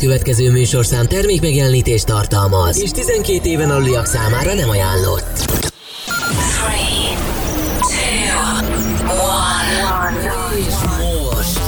[0.00, 5.44] következő műsorszám termék megjelenítést tartalmaz, és 12 éven aluliak számára nem ajánlott.
[10.00, 10.66] 3, 2, 1.
[10.66, 11.60] És most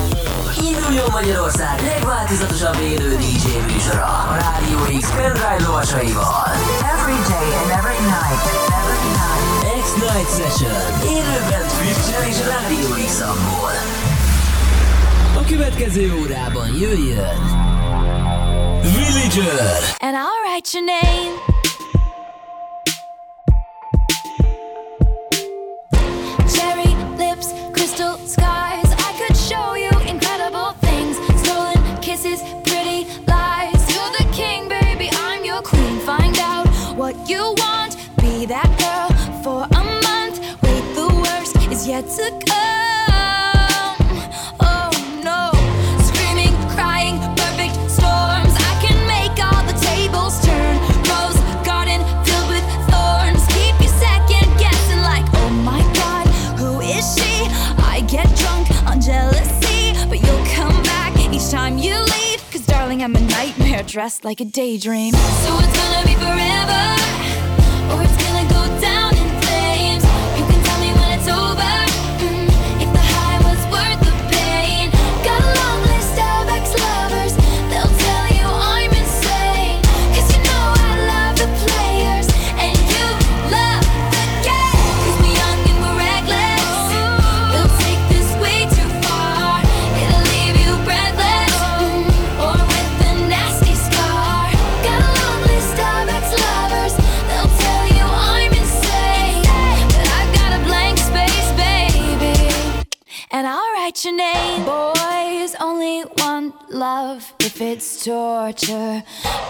[0.69, 6.49] induljon Magyarország legváltozatosabb élő DJ műsora a Rádió X pendrive lovasaival.
[6.97, 8.43] Every day and every night.
[8.81, 9.43] Every night.
[9.85, 10.81] X-Night Session.
[11.17, 13.21] Élőben Twitch-en és Rádió x
[15.37, 17.62] A következő órában jöjjön
[20.01, 21.52] And I'll write your name.
[63.93, 65.13] Dressed like a daydream.
[65.13, 66.83] So it's gonna be forever,
[67.93, 69.12] or it's gonna go down
[103.93, 104.65] write your name.
[104.65, 109.03] Boys only want love if it's torture.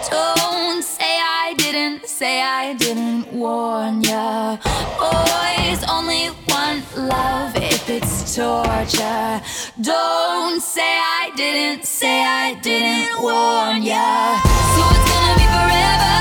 [0.09, 4.57] Don't say I didn't, say I didn't warn ya.
[4.99, 9.41] Boys only want love if it's torture.
[9.79, 14.41] Don't say I didn't, say I didn't warn ya.
[14.75, 16.12] So it's gonna be forever.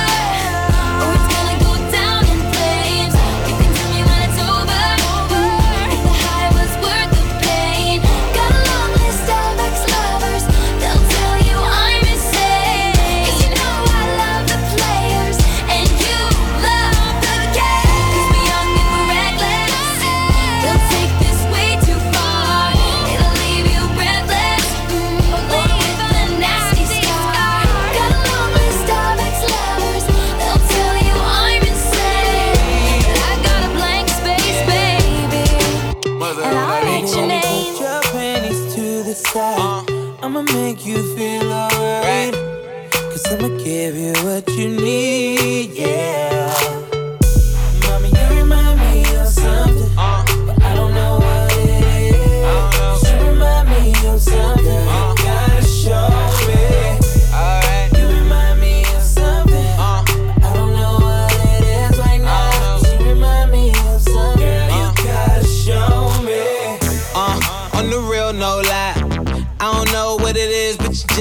[40.34, 42.32] I'ma make you feel alright.
[42.91, 46.31] Cause I'ma give you what you need, yeah.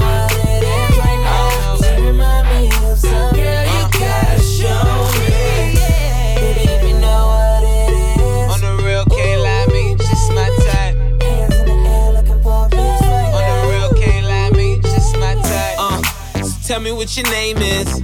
[0.00, 1.98] What it is right now.
[1.98, 3.42] You remind me of something.
[3.42, 4.84] Girl, you gotta show
[5.18, 5.74] me.
[6.40, 8.52] Baby, if know what it is.
[8.52, 10.96] On the real, can't lie, me, just my type.
[11.22, 13.02] Hands in the air looking for a place
[13.34, 16.44] On the real, can't lie, me, just my type.
[16.44, 18.03] So tell me what your name is.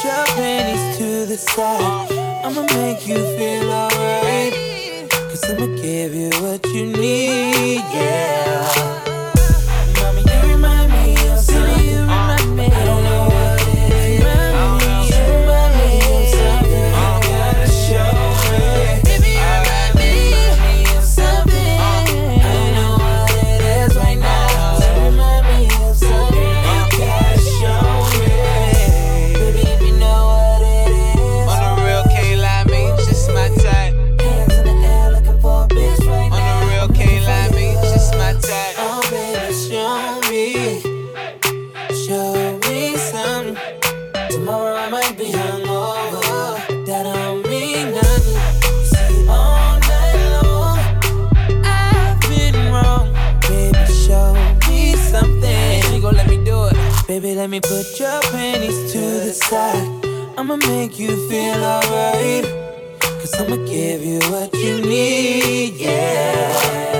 [0.00, 2.10] Put your panties to the side.
[2.42, 4.54] I'ma make you feel alright.
[5.10, 9.09] Cause I'ma give you what you need, yeah.
[60.40, 62.46] I'ma make you feel alright.
[62.98, 66.99] Cause I'ma give you what you need, yeah.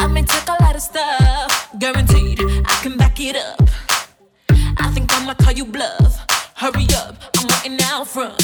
[0.00, 3.68] I may talk a lot of stuff, guaranteed I can back it up.
[4.78, 6.24] I think I'ma call you bluff.
[6.56, 8.40] Hurry up, I'm waiting out front.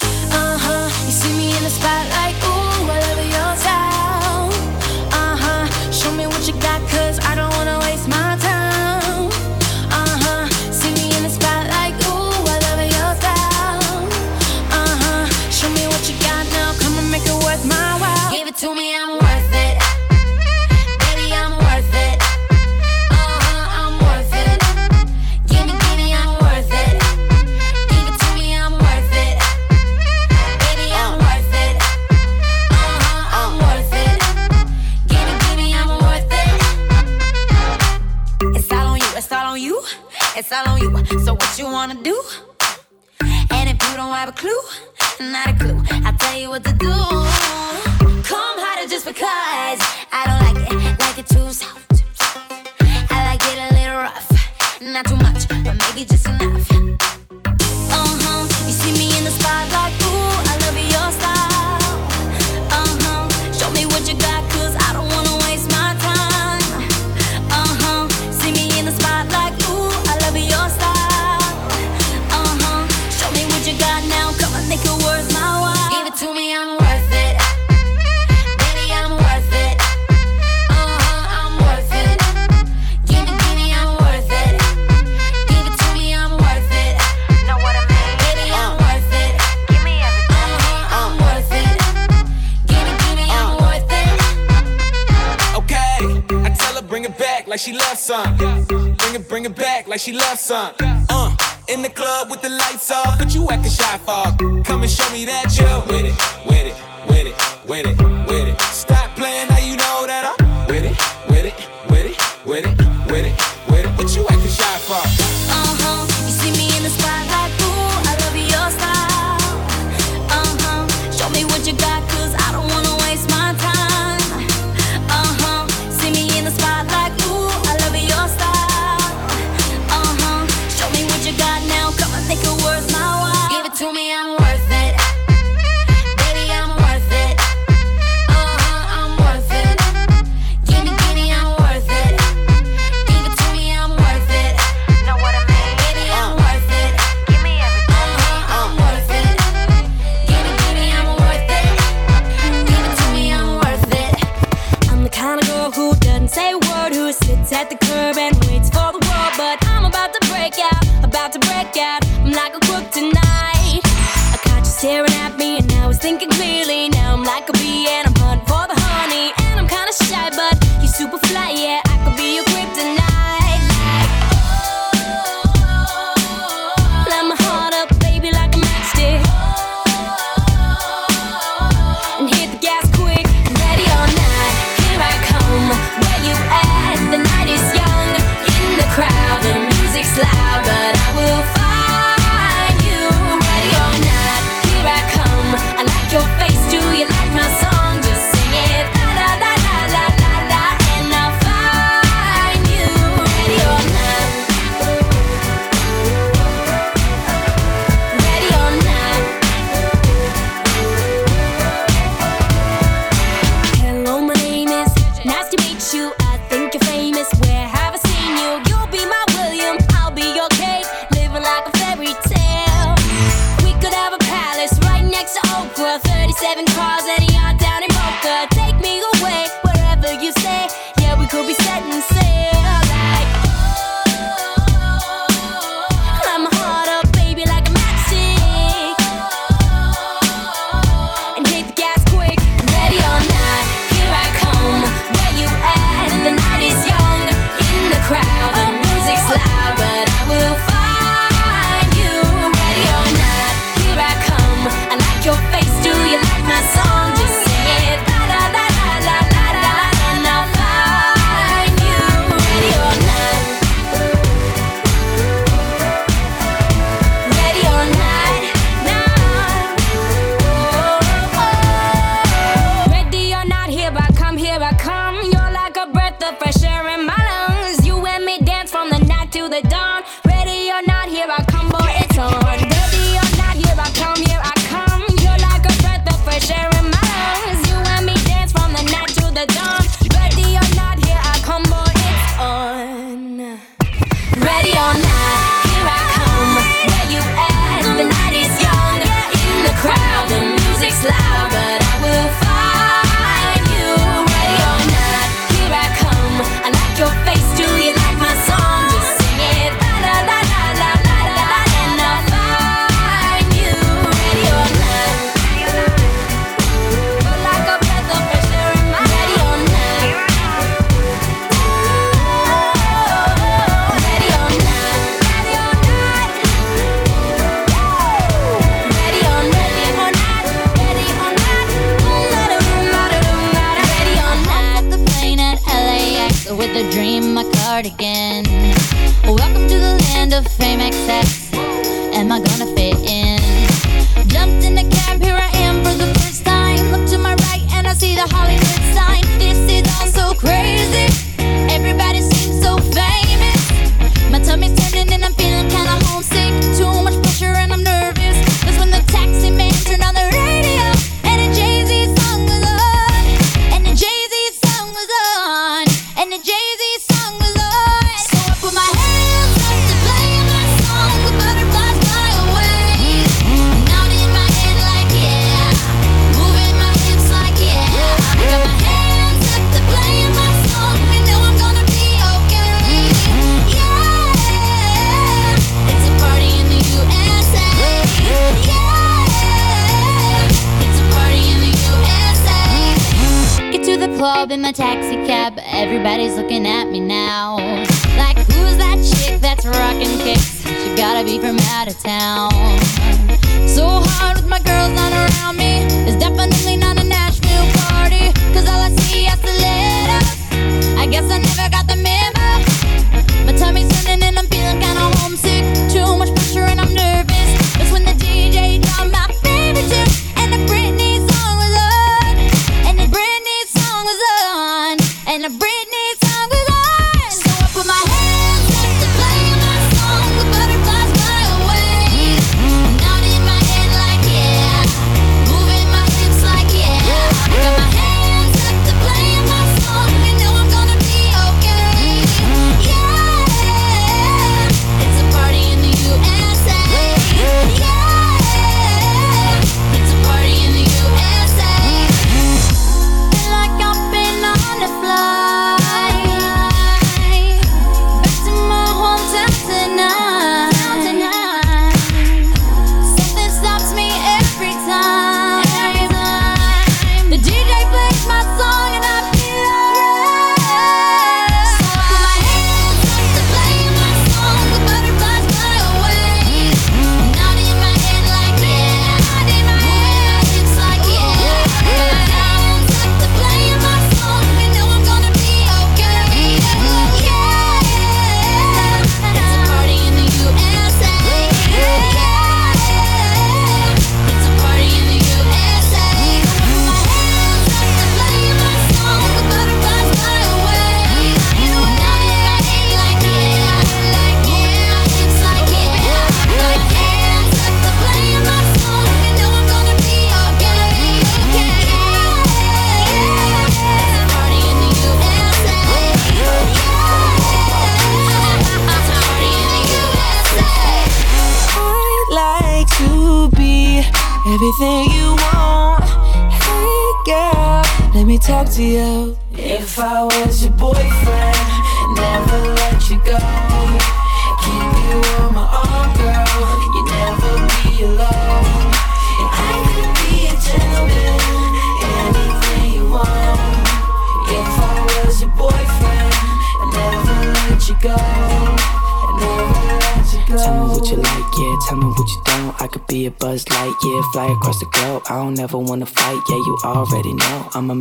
[0.00, 3.91] Uh huh, you see me in the spotlight, ooh, I love your side.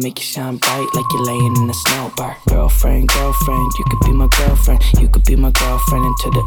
[0.01, 2.11] Make you shine bright like you're laying in the snow.
[2.17, 2.37] Bar.
[2.47, 4.83] Girlfriend, girlfriend, you could be my girlfriend.
[4.99, 6.43] You could be my girlfriend into the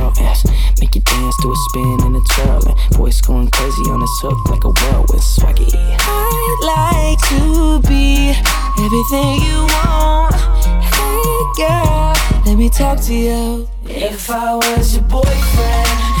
[0.00, 0.44] world, yes.
[0.80, 2.66] Make you dance to a spin and a twirl.
[2.68, 5.70] And voice going crazy on this hook like a whirlwind swaggy.
[5.74, 8.34] I'd like to be
[8.82, 10.34] everything you want.
[10.82, 12.12] Hey girl,
[12.44, 13.68] let me talk to you.
[13.84, 16.15] If I was your boyfriend,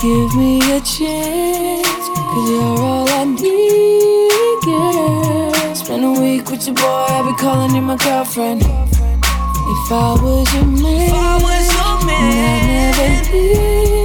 [0.00, 5.74] give me a chance, cause you're all I need, girl.
[5.74, 8.62] Spend a week with your boy, I'll be calling you my girlfriend.
[8.62, 13.44] If I was your man, if I was your man, I'd never be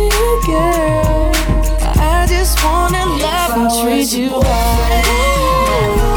[0.10, 1.32] a girl.
[2.02, 6.13] I just wanna love and treat you right.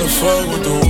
[0.00, 0.89] Wanna fight with the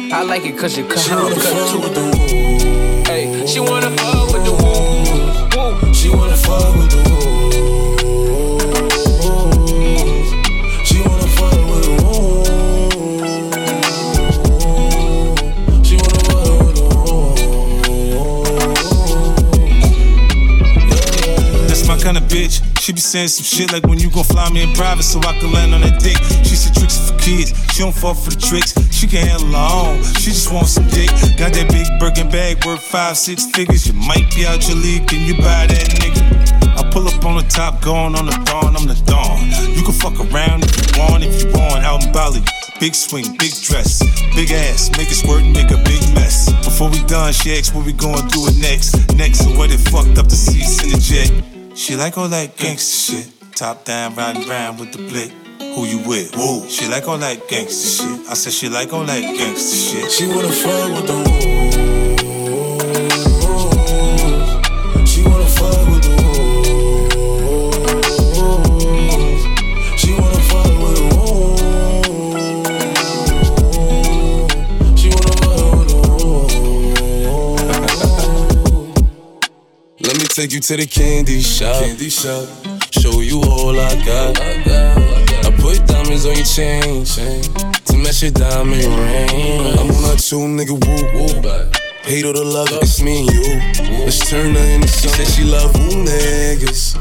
[0.00, 3.08] I like it cause you cut She wanna cut fuck with the wolves.
[3.08, 4.68] Hey, she wanna fuck with the woo.
[5.58, 5.92] woo.
[5.92, 7.56] She wanna fuck with the wolves.
[10.88, 12.48] She wanna fuck with the wolves.
[15.88, 17.42] She wanna fuck with the wolves.
[21.66, 22.62] That's my kind of bitch.
[22.80, 25.36] She be saying some shit like when you gon' fly me in private so I
[25.40, 26.16] can land on that dick.
[26.46, 27.52] She said tricks for kids.
[27.74, 28.74] She don't fall for the tricks.
[28.98, 30.02] She can handle her own.
[30.18, 31.06] She just wants some dick.
[31.38, 33.86] Got that big Birkin bag worth five, six figures.
[33.86, 35.06] You might be out your league.
[35.06, 36.18] Can you buy that nigga?
[36.74, 38.74] I pull up on the top, going on the dawn.
[38.74, 39.38] I'm the dawn.
[39.70, 41.86] You can fuck around if you want, if you want.
[41.86, 42.42] Out in Bali.
[42.80, 44.02] Big swing, big dress,
[44.34, 46.50] big ass, make it squirt make a big mess.
[46.64, 49.14] Before we done, she asked what we gonna do it next.
[49.14, 51.78] Next, so what it fucked up the seats in the jet.
[51.78, 53.54] She like all that gangsta shit.
[53.54, 55.30] Top down, riding round with the blick.
[55.78, 56.34] Who you with?
[56.34, 56.66] Whoa.
[56.66, 58.28] She like all that gangsta shit.
[58.28, 60.10] I said she like all that gangsta shit.
[60.10, 61.76] She wanna fuck with the wolves.
[65.08, 66.58] She wanna fuck with the wolves.
[70.00, 71.62] She wanna fuck with the wolves.
[75.00, 76.54] She wanna fuck with the wolves.
[80.00, 81.84] Let me take you to the candy shop.
[81.84, 82.48] Candy shop.
[82.90, 84.40] Show you all I got.
[84.40, 85.07] I put
[86.08, 87.42] diamonds on your chain, chain
[87.84, 89.78] to match your diamond ring.
[89.78, 91.70] I'm on a two nigga woo woo.
[92.02, 94.04] Hate all the love, it's me and you.
[94.04, 95.26] Let's turn her into something.
[95.26, 96.94] She love who niggas.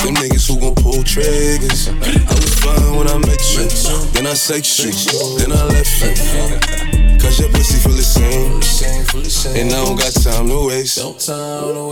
[0.00, 1.88] Them niggas who gon' pull triggers.
[1.88, 3.68] I was fine when I met you.
[4.12, 4.92] Then I sex you.
[5.38, 7.18] Then I left you.
[7.20, 8.62] Cause your pussy feel the same.
[9.60, 10.96] And I don't got time to waste.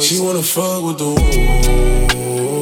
[0.09, 2.62] She wanna fuck with the wolves.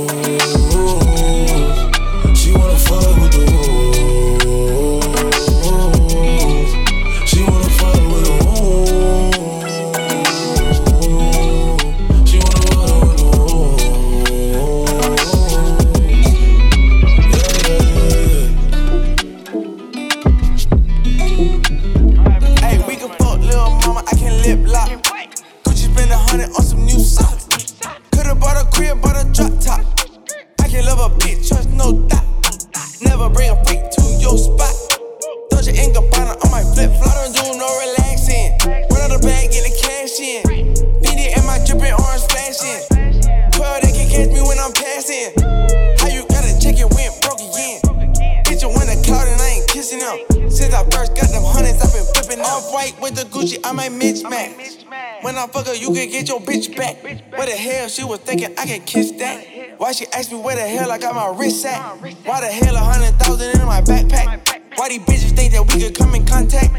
[58.71, 59.79] Was thinking I can kiss that?
[59.79, 61.97] Why she ask me where the hell I got my wrist at?
[62.25, 64.79] Why the hell a hundred thousand in my backpack?
[64.79, 66.71] Why these bitches think that we could come in contact?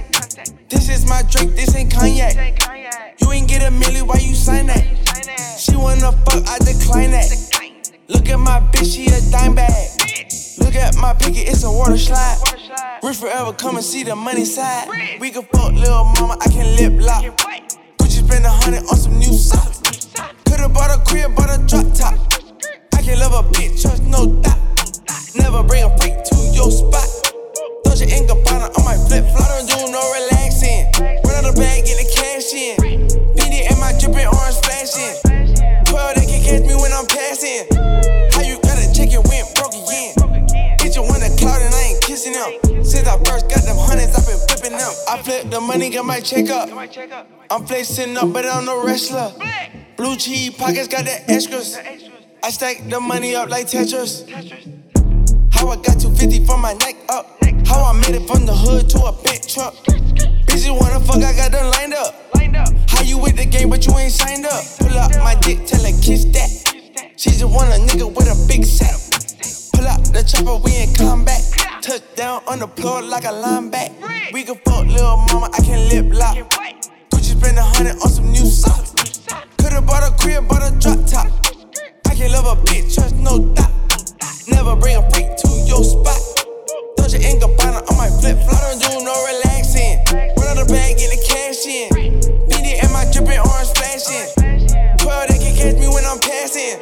[0.70, 2.60] This is my drink, this ain't cognac.
[3.22, 4.84] You ain't get a milli, why you sign that?
[5.60, 7.30] She wanna fuck, I decline that.
[8.08, 9.72] Look at my bitch, she a dime bag.
[10.60, 12.38] Look at my picket, it's a water slide.
[13.04, 14.88] Rich forever, come and see the money side.
[15.20, 17.24] We can fuck little mama, I can lip lock.
[17.98, 20.01] Gucci spend a hundred on some new socks.
[20.46, 22.16] Could've bought a crib, bought a drop top.
[22.94, 24.60] I can love a bitch, trust no doubt.
[25.36, 27.08] Never bring a freak to your spot.
[27.84, 29.48] Dolce and Gabbana on my flip flop.
[29.48, 30.92] Don't do no relaxing.
[31.24, 32.76] Run out the bag, get the cash in.
[33.38, 35.16] It and my dripping orange flashing.
[35.86, 37.68] 12, they can catch me when I'm passing.
[38.32, 40.16] How you gotta check it when broke again?
[40.80, 42.84] Bitch, you win a cloud and I ain't kissing them.
[42.84, 44.92] Since I first got them hundreds, I've been flipping them.
[45.08, 46.70] I flip the money, got my check up.
[47.50, 49.34] I'm flexing up, but I'm no wrestler.
[50.02, 51.78] Blue cheese pockets got the extras.
[52.42, 54.28] I stack the money up like Tetris.
[55.54, 57.38] How I got 250 from my neck up.
[57.68, 59.76] How I made it from the hood to a big truck.
[60.50, 62.16] Bitches wanna fuck, I got them lined up.
[62.90, 64.64] How you with the game, but you ain't signed up?
[64.80, 66.50] Pull up my dick, tell her kiss that.
[67.16, 68.98] She just want a nigga with a big saddle.
[69.74, 71.44] Pull out the chopper, we in combat.
[71.84, 73.94] Touch down on the floor like a lineback.
[74.34, 76.72] We can fuck little mama, I can lip lock.
[77.42, 78.94] Spend a hundred on some new socks.
[79.58, 81.26] Could've bought a crib, bought a drop top.
[82.06, 83.74] I can love a bitch, trust no doubt.
[84.46, 86.22] Never bring a freak to your spot.
[87.02, 88.62] Dolce and Gabbana on my flip flop.
[88.62, 90.06] Don't do no relaxing.
[90.38, 91.90] Run out the bag, get the cash in.
[92.46, 95.02] It and my dripping orange flashing.
[95.02, 96.78] 12, they can catch me when I'm passing.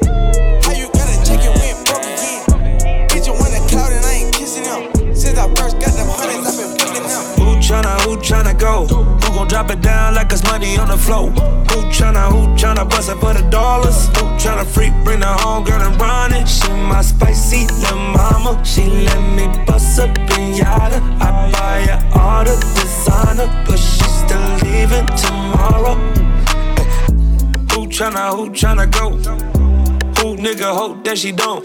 [0.68, 3.08] How you gotta check it when broke again?
[3.08, 4.92] Bitch, you win a cloud and I ain't kissing them.
[5.16, 6.49] Since I first got them hundreds,
[7.60, 8.88] tryna, who tryna go?
[8.88, 11.30] Who gon' drop it down like it's money on the floor?
[11.30, 14.08] Who tryna, who tryna bust it for the dollars?
[14.08, 16.48] Who tryna freak, bring the home girl and run it?
[16.48, 18.64] She my spicy little mama.
[18.66, 21.00] She let me bust up in yada.
[21.20, 25.96] I buy her all the designer, but she still leaving tomorrow.
[27.74, 29.10] Who tryna, who tryna go?
[30.22, 31.64] Who nigga hope that she don't?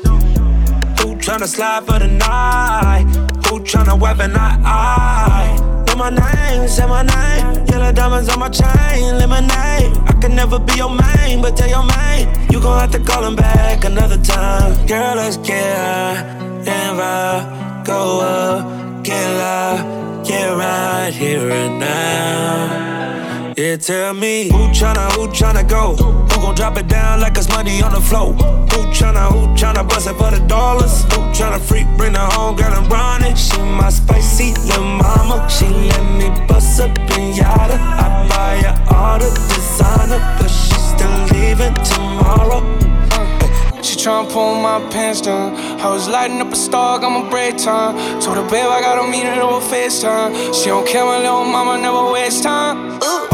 [1.00, 3.04] Who tryna slide for the night?
[3.46, 5.73] Who tryna weapon I?
[5.94, 7.66] I my name, say my name.
[7.66, 9.96] Yellow diamonds on my chain, lemonade.
[10.09, 13.24] I can never be your main, but tell your main you gon' have to call
[13.24, 14.87] him back another time.
[14.88, 16.16] Girl, let's get high
[16.66, 23.54] and go up, get loud, get right here and now.
[23.57, 25.94] Yeah, tell me who tryna, who tryna go?
[25.94, 28.33] Who gon' drop it down like it's money on the floor?
[28.33, 31.04] Who tryna, who tryna bust it for the dollars?
[31.04, 33.23] Who tryna freak, bring the home girl and run
[44.35, 45.55] pull my pants down.
[45.79, 47.94] I was lighting up a star, got my break time.
[48.20, 50.53] Told her, babe, I gotta meet her over FaceTime.
[50.53, 52.99] She don't care, my little mama never waste time.
[52.99, 53.29] Ooh.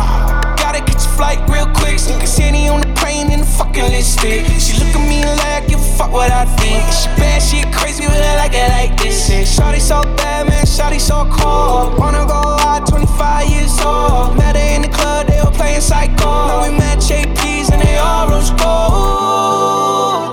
[0.61, 1.97] Gotta catch a flight real quick.
[2.05, 4.45] You can on the plane in the fucking lipstick.
[4.61, 6.85] She look at me like, give a fuck what I think.
[6.93, 9.31] She bad, she crazy, but I like it like this.
[9.31, 11.99] Yeah, Shawty so bad, man, Shawty so cold.
[11.99, 14.37] Wanna go out, 25 years old.
[14.37, 16.29] Met her in the club, they were playing psycho.
[16.29, 20.30] Now we met JP's and they all rose gold.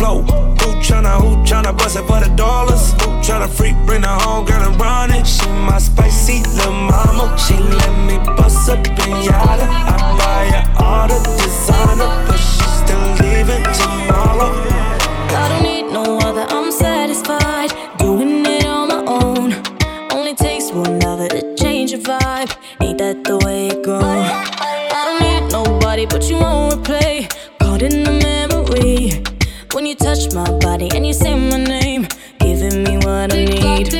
[0.00, 0.22] flow.
[0.60, 2.92] Who tryna, who tryna bust it for the dollars?
[3.00, 5.26] Who tryna freak, bring her home, girl, and run it?
[5.26, 7.36] She my spicy little mama.
[7.44, 9.66] She let me bust up in yada.
[9.92, 14.50] I buy her all the designer, but she's still leaving tomorrow.
[15.40, 16.59] I don't need no other.
[30.14, 32.04] Touch my body and you say my name,
[32.40, 33.94] giving me what I need.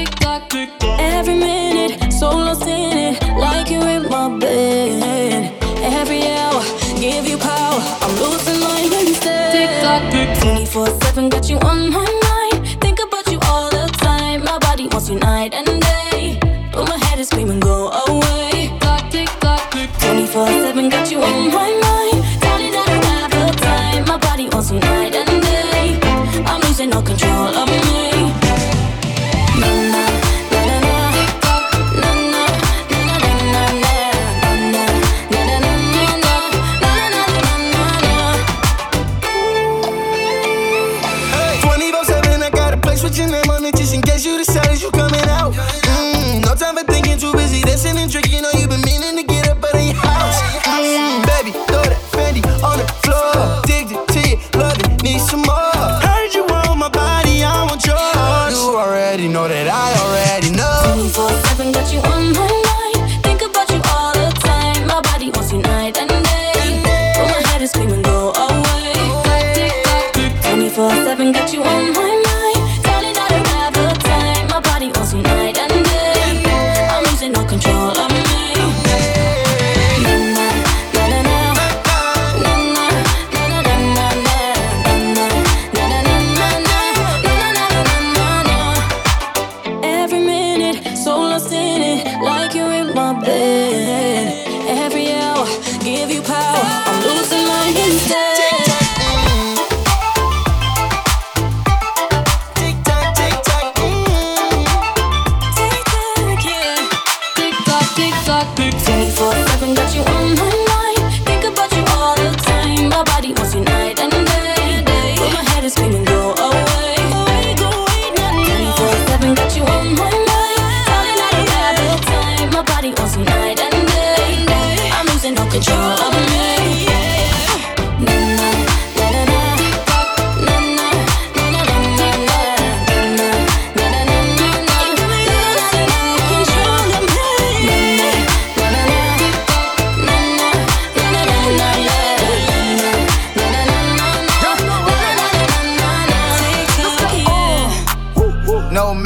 [0.98, 5.54] Every minute, so lost in it, like you're in my bed.
[5.98, 6.62] Every hour,
[6.98, 7.80] give you power.
[8.02, 9.52] I'm losing my instead.
[9.54, 11.09] Tick tock, tick 24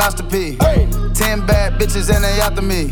[0.05, 0.59] No masterpiece.
[1.19, 2.91] Ten bad bitches and they after me.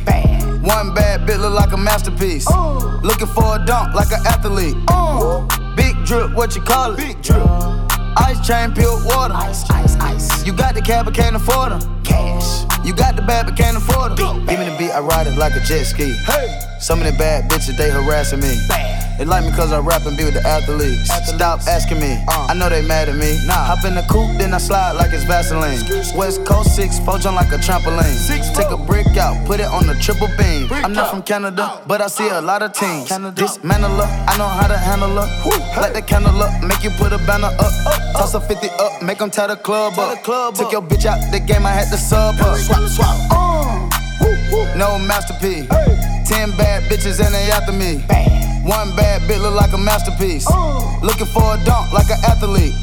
[0.66, 2.46] One bad bitch look like a masterpiece.
[2.48, 3.01] Oh.
[3.03, 4.75] Looking for a dunk like an athlete.
[4.88, 5.46] Oh.
[5.77, 6.96] Big drip, what you call it?
[6.96, 7.42] Big drip.
[8.16, 9.35] Ice chain, pure water.
[9.35, 10.46] Ice, ice, ice.
[10.46, 12.03] You got the cab, but can't afford them.
[12.03, 12.64] Cash.
[12.83, 14.46] You got the bad, but can't afford them.
[14.46, 16.14] Give me the beat, I ride it like a jet ski.
[16.25, 16.61] Hey.
[16.81, 18.57] Some of the bad bitches, they harassing me.
[19.22, 21.06] They like me cause I rap and be with the athletes.
[21.30, 23.38] Stop asking me, I know they mad at me.
[23.46, 23.70] Nah.
[23.70, 25.78] Hop in the coupe, then I slide like it's Vaseline.
[26.18, 28.18] West Coast 6, four jump like a trampoline.
[28.18, 30.66] Six, Take a brick out, put it on the triple beam.
[30.72, 33.11] I'm not from Canada, but I see a lot of teams.
[33.37, 35.80] Dismantle her, I know how to handle her.
[35.80, 37.72] Light the candle up, make you put a banner up.
[38.18, 40.18] Toss a 50 up, make them tie the club up.
[40.56, 42.58] Took your bitch out the game, I had to sub up.
[42.58, 43.16] Swap, swap.
[43.30, 43.88] Uh.
[44.74, 45.68] No masterpiece.
[46.26, 48.02] Ten bad bitches and they after me.
[48.64, 50.46] One bad bitch look like a masterpiece.
[51.03, 52.75] Looking for a dunk like an athlete.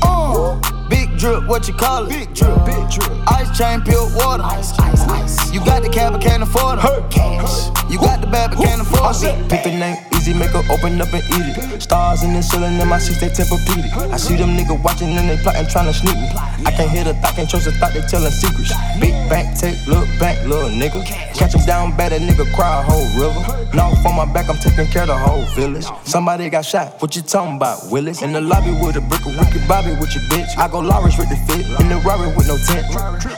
[0.89, 2.09] Big drip, what you call it?
[2.09, 3.11] Big drip, big drip.
[3.31, 4.43] Ice chain, pure water.
[4.43, 5.53] Ice, ice, ice.
[5.53, 7.11] You got the cab, but can't afford it.
[7.11, 7.69] Cash.
[7.89, 9.49] You got the bad, but can't afford it.
[9.49, 11.81] Pick the name make her open up and eat it.
[11.81, 14.11] Stars in the ceiling in my seats, they Tempur-Pedic.
[14.11, 16.29] I see them niggas watching and they plotting, trying to sneak me.
[16.65, 18.73] I can't hear the thought, can't trust the thought, they telling secrets.
[18.99, 21.05] Big bank, take, look back, little nigga.
[21.33, 23.41] Catch him down bad, that nigga cry a whole river.
[23.73, 25.85] Now on my back, I'm taking care of the whole village.
[26.03, 28.21] Somebody got shot, what you talking about, Willis?
[28.21, 30.57] In the lobby with a brick of wicked Bobby with your bitch.
[30.57, 32.85] I go Lawrence with the fit, in the Rari with no tent.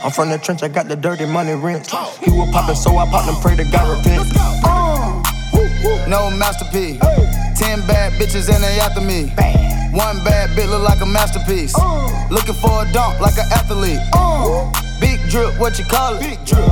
[0.04, 1.90] I'm from the trench, I got the dirty money rent.
[2.22, 4.91] He was poppin', so I popped and pray to God repent.
[6.08, 6.98] No masterpiece.
[7.58, 9.32] Ten bad bitches and they after me.
[9.92, 11.74] One bad bitch look like a masterpiece.
[12.30, 14.00] Looking for a dunk like an athlete.
[15.00, 16.20] Big drip, what you call it?
[16.20, 16.64] Big drip.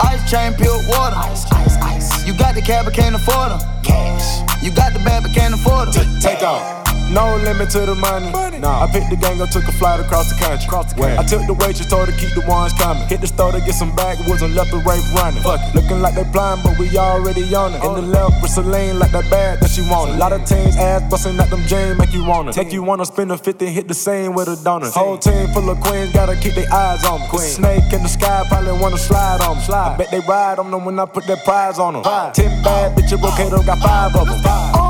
[0.00, 1.16] Ice chain, pure water.
[1.16, 2.26] Ice, ice, ice.
[2.26, 3.60] You got the cab, but can't afford them.
[3.82, 4.42] Cash.
[4.62, 6.20] You got the bad, but can't afford them.
[6.20, 6.83] Take off.
[7.10, 8.30] No limit to the money.
[8.58, 8.84] Nah.
[8.84, 10.68] I picked the gang up, took a flight across the country.
[10.68, 13.06] I took the waitress, told her keep the ones coming.
[13.08, 15.42] Hit the store to get some backwoods and left the rape running.
[15.42, 15.74] Fuck it.
[15.74, 17.84] Looking like they blind, but we already on it.
[17.84, 20.16] In the left with Celine, like that bag that she wanted.
[20.16, 22.52] A lot of teams ass busting at them jeans, make you wanna.
[22.56, 24.92] Make you wanna spend a 50, hit the same with a donut.
[24.92, 27.28] Whole team full of queens, gotta keep their eyes on me.
[27.28, 27.42] Queen.
[27.42, 29.62] Snake in the sky, probably wanna slide on me.
[29.64, 29.94] Slide.
[29.94, 32.02] I bet they ride on them when I put that prize on them.
[32.32, 34.42] Ten bad bitches, Rokato got five of them.
[34.42, 34.83] No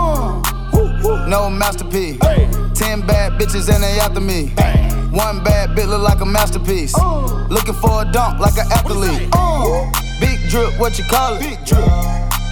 [1.34, 2.18] no masterpiece.
[2.78, 4.54] Ten bad bitches and they after me.
[5.10, 6.94] One bad bitch look like a masterpiece.
[6.96, 7.46] Oh.
[7.50, 9.28] Looking for a dunk like an athlete.
[9.34, 9.90] Oh.
[10.20, 11.40] Big drip, what you call it?
[11.40, 11.82] Big drip.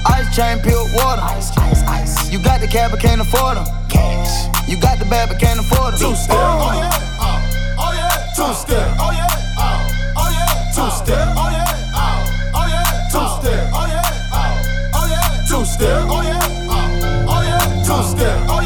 [0.07, 1.23] Ice chain, pure water.
[1.23, 2.33] Ice, ice, ice.
[2.33, 3.66] You got the cab, but can't afford them.
[3.88, 4.51] Cash.
[4.68, 6.11] You got the bad, but can't afford them.
[6.11, 6.37] Two step.
[6.37, 7.23] Oh yeah.
[7.23, 7.38] Oh,
[7.85, 8.35] oh yeah.
[8.35, 8.87] Two step.
[8.99, 9.62] Oh yeah.
[9.62, 9.79] Oh,
[10.18, 10.75] oh yeah.
[10.75, 11.27] Two step.
[11.38, 11.71] Oh yeah.
[12.03, 13.12] Oh, oh yeah.
[13.14, 13.62] Two step.
[13.79, 14.11] Oh yeah.
[14.35, 15.47] Oh, oh yeah.
[15.47, 16.03] Two step.
[16.14, 16.66] Oh yeah.
[16.75, 17.87] Oh, oh yeah.
[17.87, 18.38] Two step.
[18.51, 18.62] Oh yeah.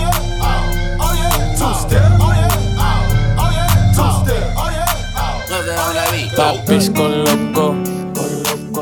[6.37, 7.73] Bitch go loco.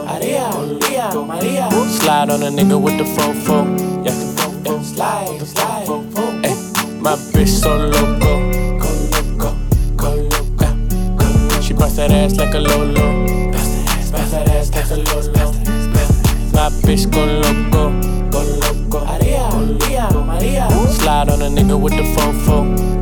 [0.04, 1.70] Maria, Maria, Maria.
[1.88, 3.64] Slide on a nigga with the fofo.
[4.04, 4.12] Yeah,
[4.64, 4.82] yeah.
[4.82, 5.88] slide, slide.
[6.44, 6.54] Ay,
[7.00, 8.50] my bitch so loco.
[8.78, 9.56] Go loco,
[9.96, 11.60] go loco.
[11.60, 13.52] She bust that ass like a lolo.
[13.52, 15.52] Bust that ass like a lolo.
[16.52, 17.92] My bitch go loco,
[18.30, 19.04] go loco.
[19.04, 20.70] Maria, Maria, Maria.
[20.88, 22.93] Slide on a nigga with the fofo.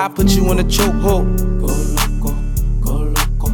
[0.00, 1.60] I put you in a chokehold.
[1.60, 1.66] Go
[1.98, 2.34] loco,
[2.80, 3.48] go loco,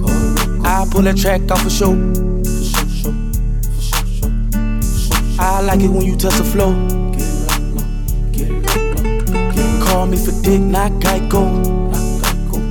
[0.00, 0.62] go loco.
[0.64, 1.92] I pull that track off a show.
[5.38, 6.72] I like it when you touch the flow.
[9.84, 11.44] Call me for dick, not Geico.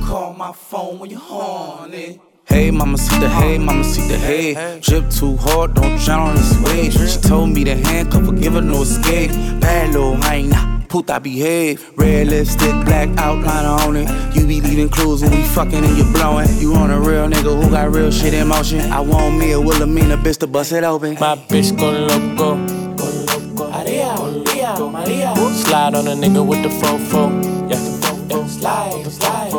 [0.04, 2.20] Call my phone when you're horny.
[2.44, 4.78] Hey, mama, see the hey, mama, see the hey.
[4.82, 6.92] Drip too hard, don't drown on this wave.
[6.92, 9.30] She told me to handcuff her, give her no escape.
[9.58, 11.90] Bad little hyena, puta behave.
[11.96, 14.36] Red lipstick, black outline on it.
[14.36, 16.46] You be leaving clues when we fucking and you blowing.
[16.58, 18.80] You on a real nigga who got real shit in motion.
[18.92, 21.14] I want me a Wilhelmina bitch to bust it open.
[21.18, 22.56] My bitch go loco.
[22.96, 23.70] Go loco.
[23.70, 25.34] Maria, Maria, Maria.
[25.64, 27.22] Slide on a nigga with the fofo.
[27.70, 28.46] Yeah, yeah.
[28.46, 29.52] slide, slide.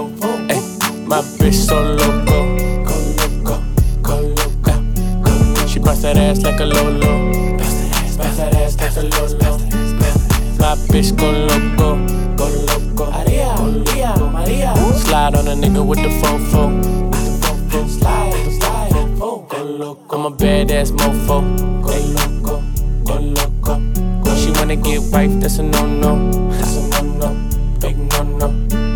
[0.52, 0.62] Ay,
[1.08, 2.38] my bitch so loco.
[2.86, 3.64] Go loco,
[4.04, 5.68] go loco.
[5.68, 7.58] She bust that ass like a lolo.
[7.58, 9.73] Bust that ass, bust that ass like a lolo.
[10.64, 11.98] My bitch go loco,
[12.38, 13.12] go loco.
[13.12, 14.74] Maria, Maria, Maria.
[14.96, 16.72] Slide on a nigga with the fofo.
[17.90, 20.16] Slide, slide, oh, go loco.
[20.16, 21.44] I'm a badass mofo.
[21.84, 22.64] Go loco,
[23.04, 23.74] go loco.
[24.24, 26.32] When she wanna get wife, that's a no no.
[26.52, 27.50] That's a no no,
[27.82, 28.48] big no no.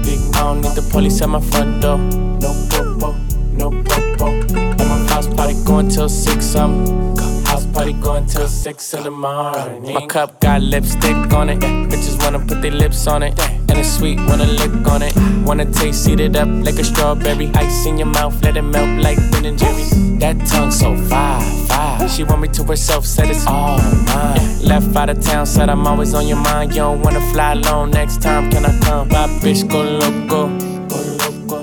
[0.03, 1.97] Big I don't need the police at my front door.
[1.97, 3.11] No popo,
[3.51, 4.27] no popo.
[4.55, 6.55] At my house party going till six.
[6.55, 7.16] I'm
[7.47, 9.93] house party going till six in the morning.
[9.93, 11.59] My cup got lipstick on it.
[11.59, 13.39] Bitches wanna put their lips on it.
[13.69, 15.13] And it's sweet, wanna lick on it.
[15.45, 17.47] Wanna taste, it up like a strawberry.
[17.55, 19.85] Ice in your mouth, let it melt like Ben and Jerry.
[20.19, 22.07] That tongue so fire, fire.
[22.09, 23.77] She want me to herself, said it's all
[24.11, 24.61] mine.
[24.61, 26.71] Left out of town, said I'm always on your mind.
[26.71, 29.07] You don't wanna fly alone next time, can I come?
[29.09, 30.47] My bitch go loco.
[30.91, 31.57] Go loco.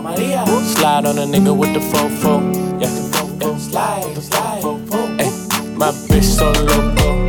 [0.00, 0.46] Maria.
[0.74, 2.40] Slide on a nigga with the fofo.
[2.80, 2.90] Yeah,
[3.78, 4.00] Ay,
[5.76, 7.26] my bitch so loco.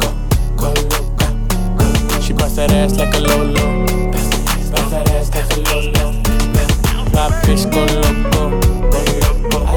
[0.00, 0.08] Loco,
[0.56, 1.26] go loco.
[2.22, 3.84] She bust that ass like a lolo.
[4.10, 6.12] Bust that ass like a lolo.
[7.12, 8.42] My bitch go loco.
[9.50, 9.68] Loco.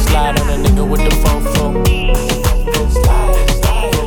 [0.00, 1.64] Slide on a nigga with the fofo.
[2.90, 4.02] Slide, slide.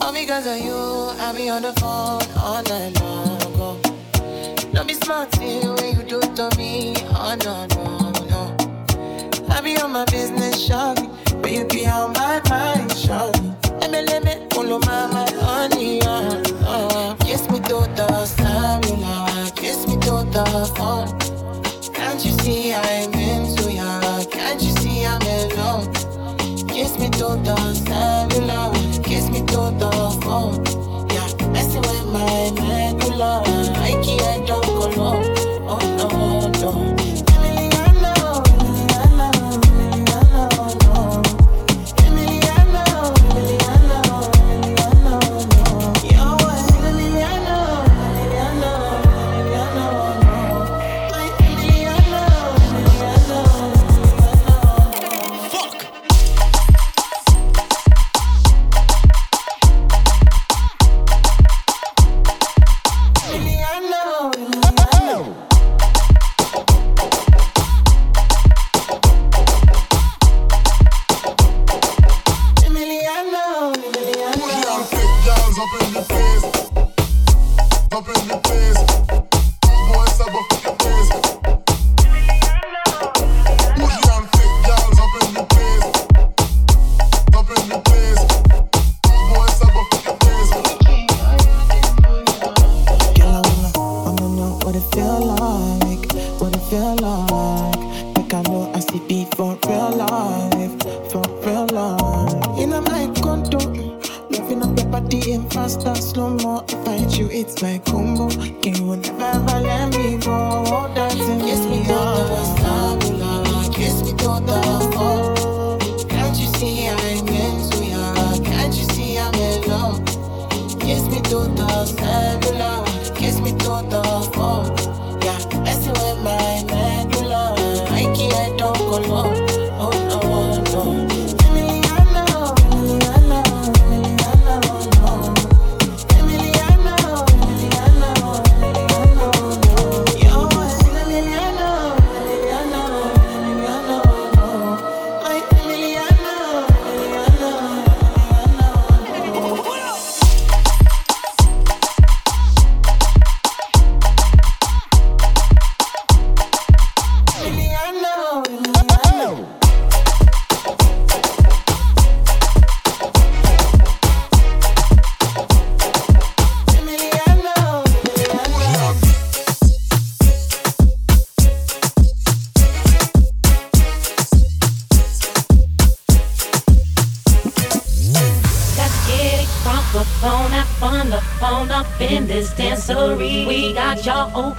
[0.00, 3.25] All because of you, I be on the phone all night long.
[5.06, 6.92] Feel when you do to me.
[7.10, 8.56] Oh no, no, no.
[9.48, 11.06] I be on my business, shawty.
[11.40, 13.54] But you be on my mind, shawty.
[14.50, 17.14] Pull on my, my honey, uh, uh.
[17.20, 21.06] Kiss me to the stamina, kiss me to the phone.
[21.94, 24.24] Can't you see I'm into ya?
[24.24, 25.86] Can't you see I'm in love?
[26.68, 30.64] Kiss me to the cellular, kiss me to the phone.
[31.12, 32.65] Yeah, messing with my
[33.16, 33.42] medulla.
[33.76, 35.25] I can't don't go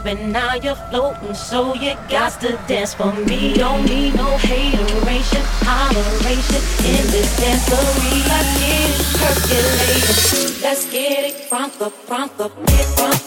[0.08, 3.54] and now you're floating, so you got to dance for me.
[3.56, 8.24] Don't need no hateration, holleration in this dancery.
[8.30, 10.62] I get it percolating.
[10.62, 13.27] Let's get it from the, from the, from the.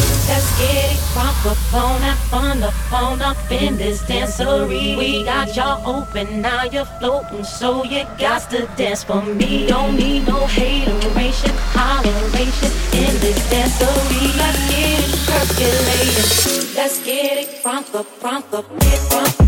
[0.61, 4.97] get it microphone up on the phone up in this dancery.
[4.97, 9.67] We got y'all open, now you're floating, so you got to dance for me.
[9.67, 12.71] Don't need no hateration, holleration
[13.03, 14.23] in this dancery.
[14.41, 16.75] Let's get it percolating.
[16.75, 19.40] Let's get it bronco, bronco, bronco.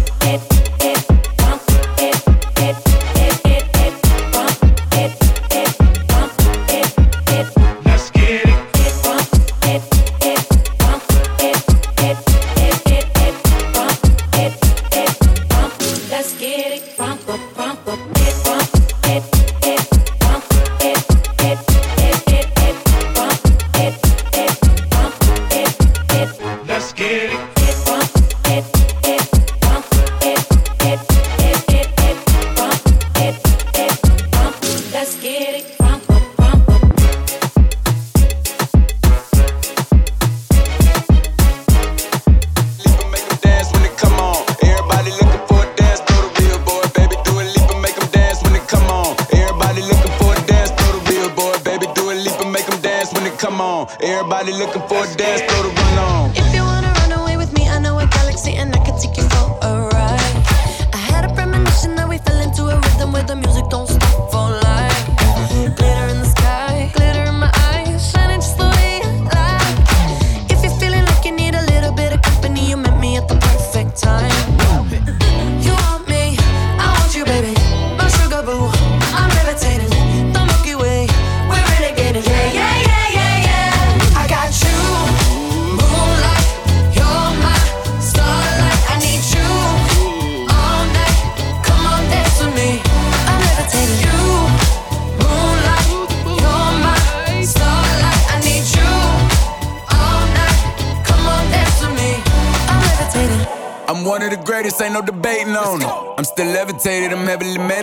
[106.86, 107.83] Rotated them heavily, medicated.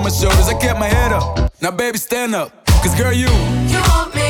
[0.03, 1.51] my shoulders, I kept my head up.
[1.61, 2.65] Now, baby, stand up.
[2.81, 3.27] Cause, girl, you.
[3.27, 4.20] You want me?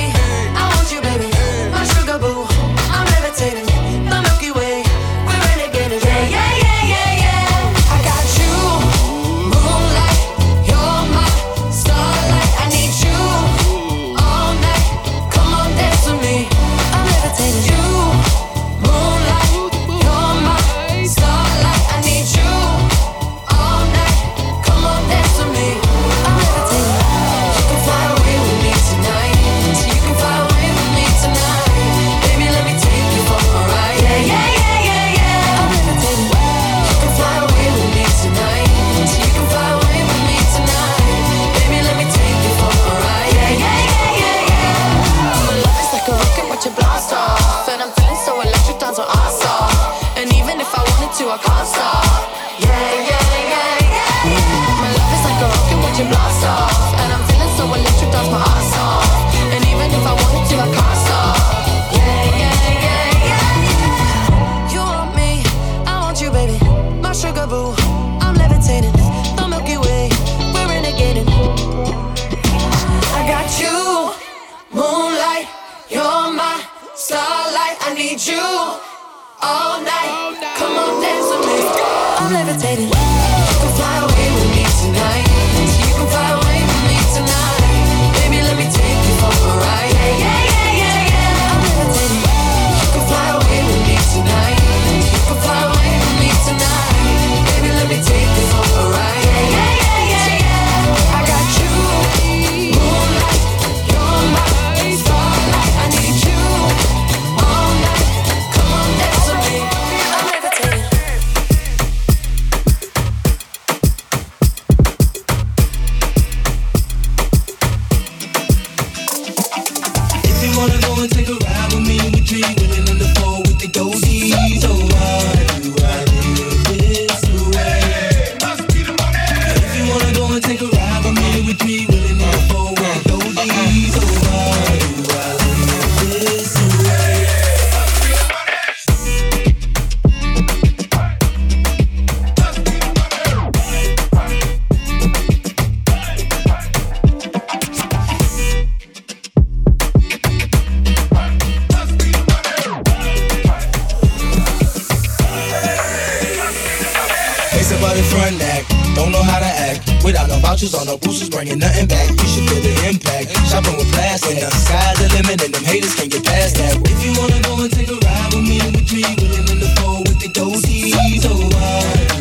[158.11, 158.67] front act.
[158.93, 159.87] Don't know how to act.
[160.03, 162.09] Without no vouchers on no boosters, bringing nothing back.
[162.11, 163.31] You should feel the impact.
[163.47, 164.43] Shopping with plastic.
[164.43, 166.75] The sky's the limit, and them haters can't get past that.
[166.83, 169.71] If you wanna go and take a ride with me, with me, willing in the
[169.79, 170.91] fold with the dozy.
[171.23, 172.20] So, uh,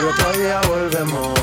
[0.00, 1.34] al otro día volvemos.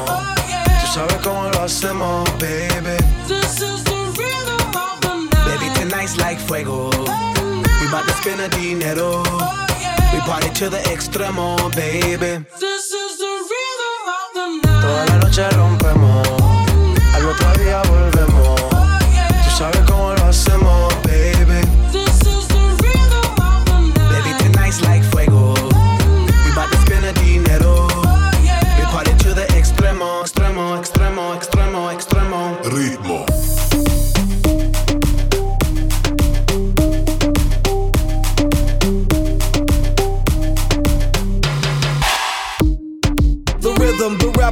[0.82, 2.97] Tú sabes cómo lo hacemos, baby.
[3.28, 6.89] this is the real the problem Baby, tonight's like fuego.
[6.89, 9.24] We bout to spend the dinero.
[9.26, 9.66] Oh,
[10.14, 12.43] we party to the extremo, baby.
[12.60, 15.43] This is the rhythm Toda la noche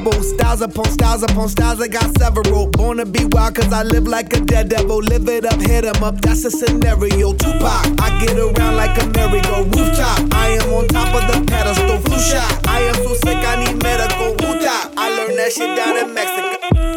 [0.06, 1.82] rebel, styles upon styles upon styles.
[1.82, 2.68] I got several.
[2.68, 4.98] Born be wild, cause I live like a dead devil.
[4.98, 7.34] Live it up, hit 'em up, that's a scenario.
[7.34, 10.20] Tupac, I get around like a merry-go rooftop.
[10.34, 12.68] I am on top of the pedestal, flu shot.
[12.68, 14.36] I am so sick, I need medical.
[14.98, 16.56] I learned that shit down in Mexico.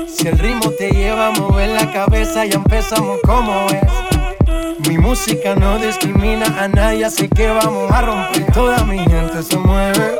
[0.08, 4.88] Si el ritmo te lleva a mover la cabeza, ya empezamos como es.
[4.88, 8.52] Mi música no discrimina a nadie, así que vamos a romper.
[8.52, 10.18] Toda mi gente se mueve.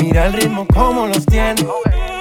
[0.00, 1.66] Mira el ritmo como los tiene.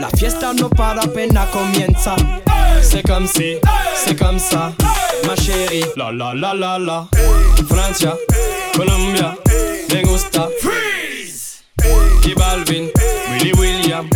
[0.00, 2.14] La fiesta no para apenas comienza.
[2.82, 3.56] C'est comme si,
[3.96, 4.72] c'est comme ça,
[5.26, 5.84] ma chérie.
[5.96, 7.06] La la la la la.
[7.68, 8.14] Francia,
[8.76, 9.34] Colombia,
[9.92, 10.48] me gusta.
[10.60, 11.62] Freeze.
[12.26, 12.90] Y Balvin,
[13.32, 14.08] Willy William,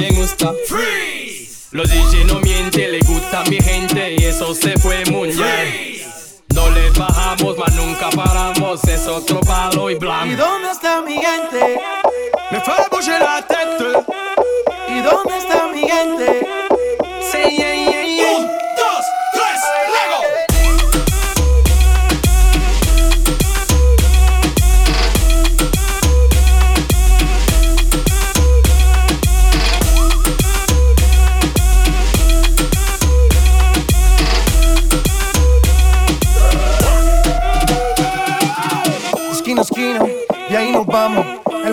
[0.00, 0.52] me gusta.
[0.68, 1.68] Freeze.
[1.72, 6.02] Los DJ no mienten, le gusta a mi gente y eso se fue muy bien.
[6.54, 10.36] No le bajamos, mas nunca paramos, es otro palo y ¿Y blanco.
[10.36, 11.80] dónde está mi gente?
[12.52, 14.04] Me fait bouger la tête.
[15.04, 16.46] ¿Y dónde está mi gente?
[17.30, 17.73] Say yeah, yeah, yeah.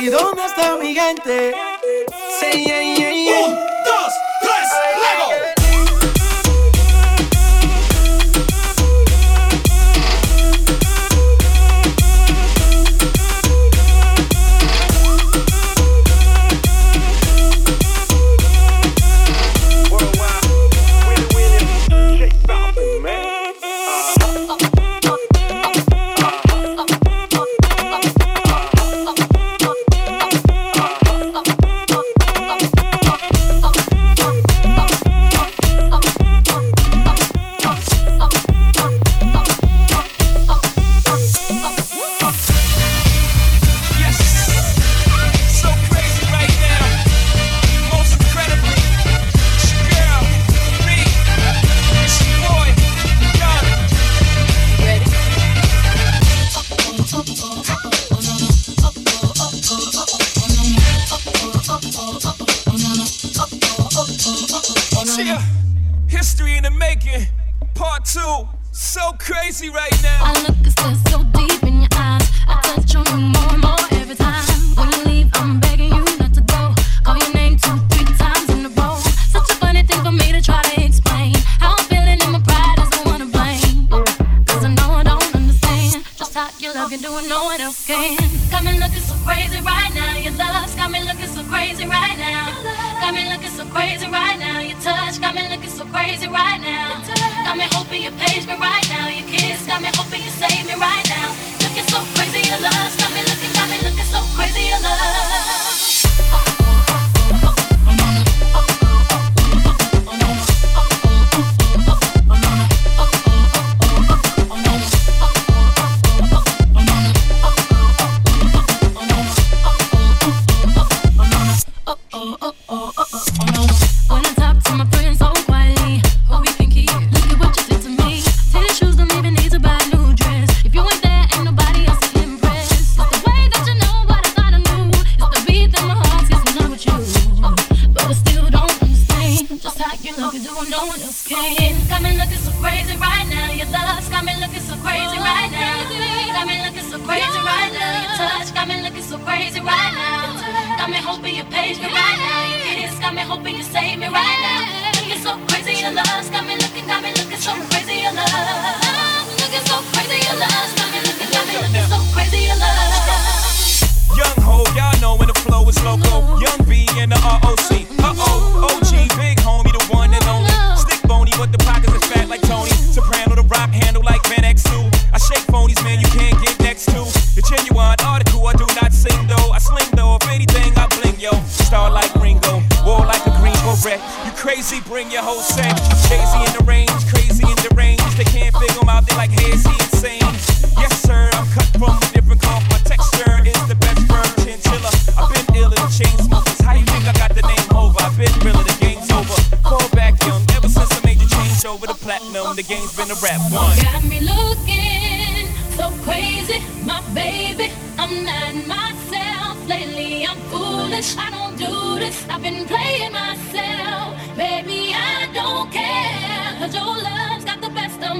[0.00, 1.52] ¿Y dónde está mi gente?
[2.40, 3.79] Say yeah, yeah, yeah.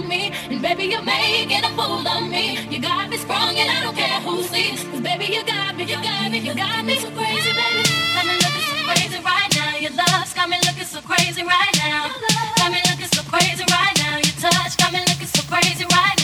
[0.00, 0.32] on me.
[0.50, 2.58] And baby, you're making a fool of me.
[2.70, 4.82] You got me sprung and I don't care who sees.
[4.84, 7.82] Cause baby, you got me, you got me, you got me so crazy, baby.
[8.14, 9.76] Got me looking so crazy right now.
[9.76, 12.10] Your love's got me looking so crazy right now.
[12.56, 14.16] Got me looking so crazy right now.
[14.16, 16.19] Your touch got me looking so crazy right now.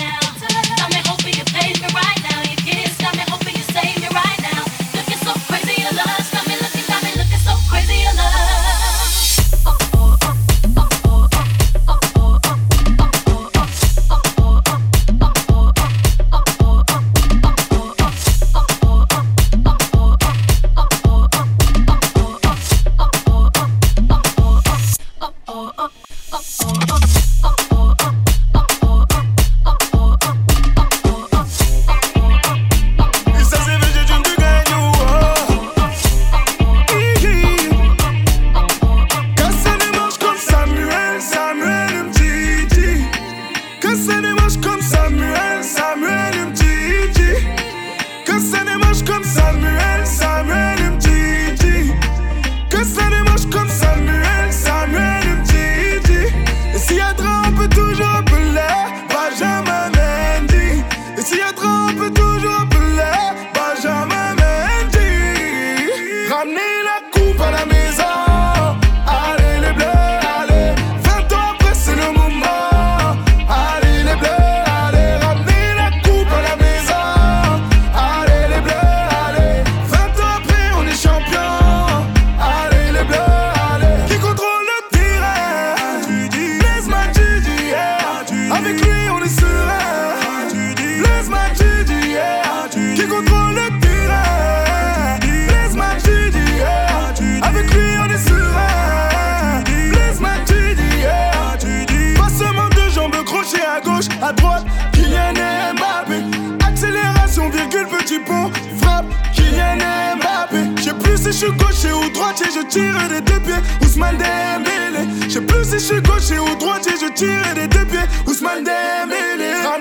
[111.37, 113.63] je suis gaucher ou droitier, je tire des deux pieds.
[113.83, 115.07] Ousmane Dembélé.
[115.29, 118.09] Je sais plus si je suis gaucher ou droitier, je tire des deux pieds.
[118.27, 119.51] Ousmane Dembélé.
[119.63, 119.77] La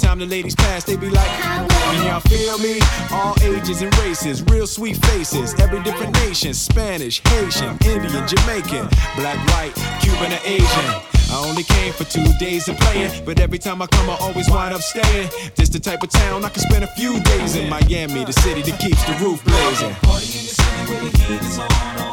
[0.00, 2.80] time the ladies pass, they be like, Can y'all feel me?
[3.12, 5.54] All ages and races, real sweet faces.
[5.60, 11.10] Every different nation Spanish, Haitian, Indian, Jamaican, black, white, Cuban, or Asian.
[11.32, 14.48] I only came for two days of playing, but every time I come, I always
[14.50, 15.30] wind up staying.
[15.54, 17.68] This the type of town I can spend a few days in.
[17.68, 19.94] Miami, the city that keeps the roof blazing.
[21.60, 22.09] Welcome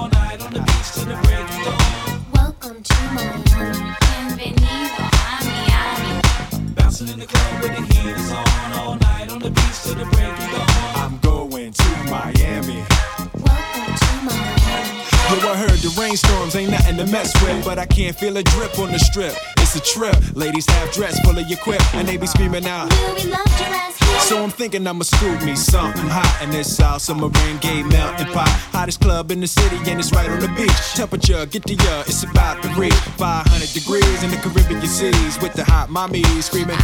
[16.78, 19.36] nothing to mess with, but I can't feel a drip on the strip.
[19.58, 20.16] It's a trip.
[20.36, 22.90] Ladies have dress full of your quip, and they be screaming out.
[22.92, 24.07] Will love your ass?
[24.28, 28.50] So I'm thinking I'ma scoop me something hot in this South Submarine Gay melting pot.
[28.76, 30.76] Hottest club in the city, and it's right on the beach.
[30.96, 35.54] Temperature, get to ya, it's about to reach 500 degrees in the Caribbean seas with
[35.54, 36.76] the hot mommy screaming.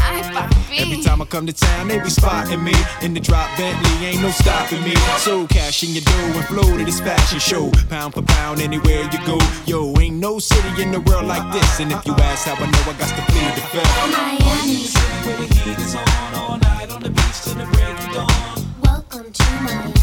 [0.72, 2.72] Every time I come to town, they be spotting me
[3.02, 4.96] in the drop Bentley, ain't no stopping me.
[5.20, 9.04] So cash in your dough and flow to this fashion show, pound for pound anywhere
[9.12, 9.38] you go.
[9.66, 12.72] Yo, ain't no city in the world like this, and if you ask how I
[12.72, 14.00] know, I got to plead the fifth.
[14.16, 14.88] Miami.
[15.28, 18.66] Where the heat is on all night on the beach till the break of dawn.
[18.82, 20.03] Welcome to Miami.